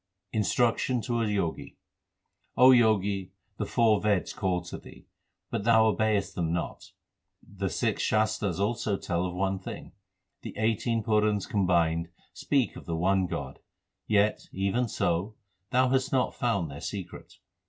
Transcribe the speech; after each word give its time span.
Instruction 0.33 0.99
to 1.01 1.21
a 1.21 1.27
Jogi: 1.27 1.77
O 2.57 2.73
Jogi, 2.73 3.33
the 3.57 3.67
four 3.67 4.01
Veds 4.01 4.35
call 4.35 4.61
to 4.63 4.79
thee, 4.79 5.05
but 5.51 5.63
thou 5.63 5.85
obeyest 5.85 6.33
them 6.33 6.51
not; 6.51 6.93
The 7.47 7.69
six 7.69 8.01
Shastars 8.01 8.59
also 8.59 8.97
tell 8.97 9.27
of 9.27 9.35
one 9.35 9.59
thing. 9.59 9.91
The 10.41 10.57
eighteen 10.57 11.03
Purans 11.03 11.47
combined 11.47 12.09
speak 12.33 12.75
of 12.75 12.87
the 12.87 12.97
one 12.97 13.27
God; 13.27 13.59
Yet, 14.07 14.47
even 14.51 14.87
so, 14.87 15.35
thou 15.69 15.89
hast 15.89 16.11
not 16.11 16.33
found 16.33 16.71
their 16.71 16.81
secret. 16.81 17.37